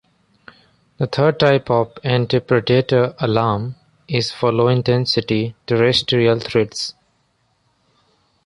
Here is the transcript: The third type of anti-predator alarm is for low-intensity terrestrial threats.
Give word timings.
The 0.97 1.05
third 1.05 1.39
type 1.39 1.69
of 1.69 1.91
anti-predator 2.03 3.13
alarm 3.19 3.75
is 4.07 4.31
for 4.31 4.51
low-intensity 4.51 5.53
terrestrial 5.67 6.39
threats. 6.39 6.95